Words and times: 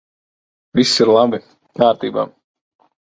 Viss 0.79 0.95
ir 1.05 1.13
labi! 1.17 1.41
Kārtībā! 1.83 2.25